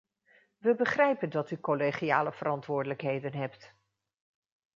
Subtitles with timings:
[0.57, 3.73] We begrijpen dat u collegiale verantwoordelijkheden hebt.